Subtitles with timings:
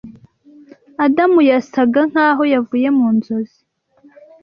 [1.05, 3.59] adamu yasaga nkaho yavuye mu nzozi